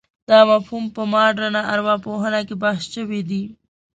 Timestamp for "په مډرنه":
0.95-1.61